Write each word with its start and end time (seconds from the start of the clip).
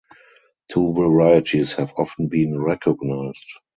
Two 0.67 0.93
varieties 0.93 1.73
have 1.73 1.93
often 1.95 2.27
been 2.27 2.59
recognized. 2.59 3.53